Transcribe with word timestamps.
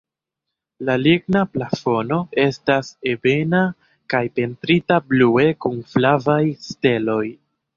La 0.87 0.93
ligna 1.01 1.41
plafono 1.57 2.17
estas 2.45 2.89
ebena 3.13 3.61
kaj 4.15 4.23
pentrita 4.39 4.99
blue 5.13 5.47
kun 5.67 5.81
flavaj 5.93 6.41
steloj. 6.71 7.25